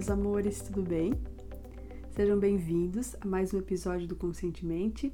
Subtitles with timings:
[0.00, 1.12] meus amores, tudo bem?
[2.16, 5.12] Sejam bem-vindos a mais um episódio do Conscientemente.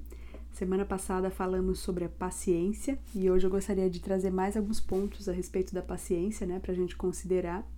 [0.53, 5.29] Semana passada falamos sobre a paciência e hoje eu gostaria de trazer mais alguns pontos
[5.29, 7.69] a respeito da paciência, né, para a gente considerar.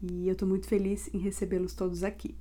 [0.00, 2.36] E eu estou muito feliz em recebê-los todos aqui.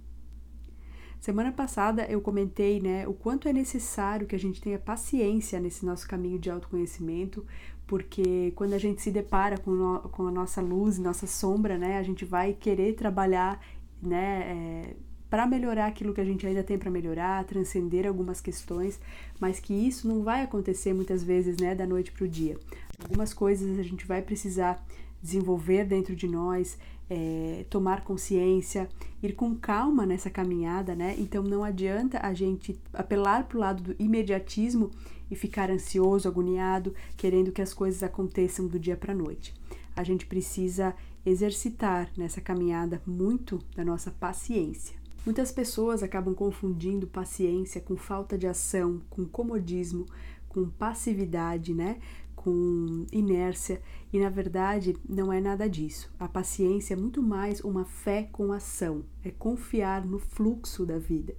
[1.19, 5.83] Semana passada eu comentei, né, o quanto é necessário que a gente tenha paciência nesse
[5.83, 7.43] nosso caminho de autoconhecimento,
[7.87, 11.97] porque quando a gente se depara com, no, com a nossa luz, nossa sombra, né,
[11.97, 13.59] a gente vai querer trabalhar,
[14.01, 14.95] né, é,
[15.29, 18.99] para melhorar aquilo que a gente ainda tem para melhorar, transcender algumas questões,
[19.39, 22.57] mas que isso não vai acontecer muitas vezes, né, da noite para o dia.
[23.01, 24.83] Algumas coisas a gente vai precisar
[25.21, 26.77] desenvolver dentro de nós,
[27.09, 28.89] é, tomar consciência,
[29.21, 31.15] ir com calma nessa caminhada, né?
[31.17, 34.91] Então não adianta a gente apelar para o lado do imediatismo
[35.29, 39.53] e ficar ansioso, agoniado, querendo que as coisas aconteçam do dia para a noite.
[39.95, 44.95] A gente precisa exercitar nessa caminhada muito da nossa paciência.
[45.25, 50.05] Muitas pessoas acabam confundindo paciência com falta de ação, com comodismo,
[50.47, 51.97] com passividade, né?
[52.45, 53.81] Com inércia,
[54.13, 56.13] e na verdade não é nada disso.
[56.19, 61.35] A paciência é muito mais uma fé com ação, é confiar no fluxo da vida.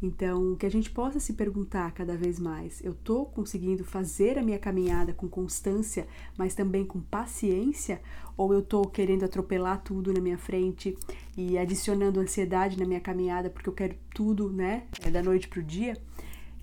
[0.00, 4.42] Então, que a gente possa se perguntar cada vez mais: eu estou conseguindo fazer a
[4.42, 8.00] minha caminhada com constância, mas também com paciência?
[8.34, 10.96] Ou eu estou querendo atropelar tudo na minha frente
[11.36, 15.60] e adicionando ansiedade na minha caminhada porque eu quero tudo, né, é da noite para
[15.60, 15.96] o dia?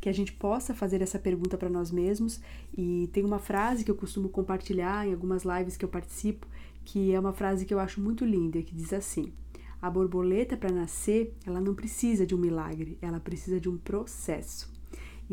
[0.03, 2.41] Que a gente possa fazer essa pergunta para nós mesmos.
[2.77, 6.45] E tem uma frase que eu costumo compartilhar em algumas lives que eu participo,
[6.83, 9.31] que é uma frase que eu acho muito linda, que diz assim:
[9.81, 14.69] A borboleta para nascer, ela não precisa de um milagre, ela precisa de um processo.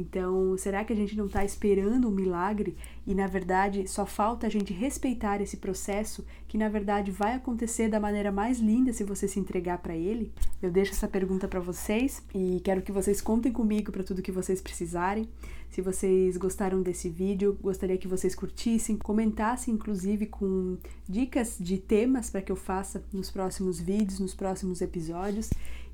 [0.00, 2.74] Então, será que a gente não está esperando um milagre
[3.06, 7.88] e na verdade só falta a gente respeitar esse processo que na verdade vai acontecer
[7.88, 10.32] da maneira mais linda se você se entregar para ele?
[10.62, 14.32] Eu deixo essa pergunta para vocês e quero que vocês contem comigo para tudo que
[14.32, 15.28] vocês precisarem.
[15.68, 22.30] Se vocês gostaram desse vídeo, gostaria que vocês curtissem, comentassem inclusive com dicas de temas
[22.30, 25.50] para que eu faça nos próximos vídeos, nos próximos episódios.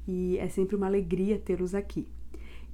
[0.06, 2.06] E é sempre uma alegria tê-los aqui.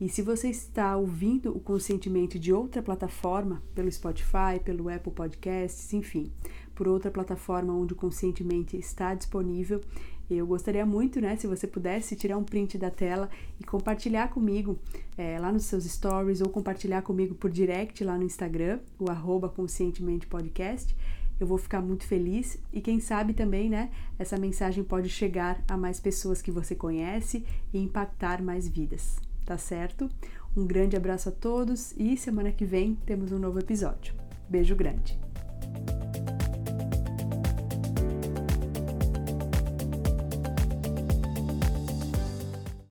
[0.03, 5.93] E se você está ouvindo o Conscientemente de outra plataforma, pelo Spotify, pelo Apple Podcasts,
[5.93, 6.33] enfim,
[6.75, 9.81] por outra plataforma onde o Conscientemente está disponível,
[10.29, 13.31] eu gostaria muito, né, se você pudesse tirar um print da tela
[13.61, 14.77] e compartilhar comigo
[15.17, 19.49] é, lá nos seus stories ou compartilhar comigo por direct lá no Instagram, o arroba
[19.49, 20.97] Conscientemente Podcast.
[21.39, 25.77] Eu vou ficar muito feliz e quem sabe também, né, essa mensagem pode chegar a
[25.77, 30.09] mais pessoas que você conhece e impactar mais vidas tá certo?
[30.57, 34.15] Um grande abraço a todos e semana que vem temos um novo episódio.
[34.49, 35.19] Beijo grande!